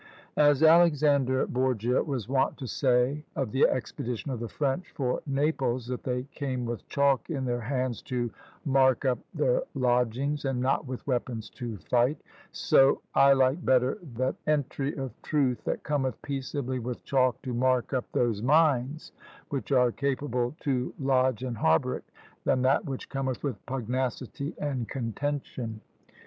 "As 0.37 0.63
Alexander 0.63 1.45
Borgia 1.45 2.01
was 2.01 2.27
wont 2.27 2.57
to 2.57 2.65
say 2.65 3.23
of 3.35 3.51
the 3.51 3.67
expedition 3.67 4.31
of 4.31 4.39
the 4.39 4.49
French 4.49 4.89
for 4.95 5.21
Naples, 5.27 5.85
that 5.85 6.01
they 6.01 6.23
came 6.33 6.65
with 6.65 6.87
chalk 6.87 7.29
in 7.29 7.45
their 7.45 7.61
hands 7.61 8.01
to 8.09 8.31
mark 8.65 9.05
up 9.05 9.19
their 9.35 9.61
lodgings, 9.75 10.43
and 10.43 10.59
not 10.59 10.87
with 10.87 11.05
weapons 11.05 11.51
to 11.51 11.77
fight; 11.77 12.19
so 12.51 12.99
I 13.13 13.33
like 13.33 13.63
better 13.63 13.99
that 14.15 14.33
entry 14.47 14.95
of 14.97 15.11
truth 15.21 15.63
that 15.65 15.83
cometh 15.83 16.19
peaceably 16.23 16.79
with 16.79 17.03
chalk 17.03 17.39
to 17.43 17.53
mark 17.53 17.93
up 17.93 18.11
those 18.11 18.41
minds 18.41 19.11
which 19.49 19.71
are 19.71 19.91
capable 19.91 20.55
to 20.61 20.91
lodge 20.99 21.43
and 21.43 21.55
harbour 21.57 21.95
it, 21.95 22.05
than 22.43 22.63
that 22.63 22.85
which 22.85 23.07
cometh 23.07 23.43
with 23.43 23.63
pugnacity 23.67 24.55
and 24.57 24.89
contention." 24.89 25.81